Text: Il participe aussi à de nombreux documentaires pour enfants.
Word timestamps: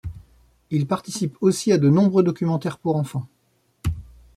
Il 0.71 0.87
participe 0.87 1.37
aussi 1.41 1.71
à 1.71 1.77
de 1.77 1.87
nombreux 1.87 2.23
documentaires 2.23 2.79
pour 2.79 2.95
enfants. 2.95 3.27